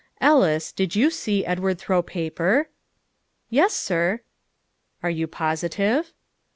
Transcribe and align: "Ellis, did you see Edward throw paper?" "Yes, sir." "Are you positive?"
"Ellis, 0.19 0.71
did 0.71 0.95
you 0.95 1.11
see 1.11 1.45
Edward 1.45 1.77
throw 1.77 2.01
paper?" 2.01 2.69
"Yes, 3.51 3.75
sir." 3.75 4.21
"Are 5.03 5.11
you 5.11 5.27
positive?" 5.27 6.11